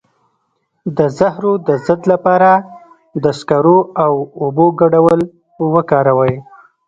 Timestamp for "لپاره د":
2.11-3.25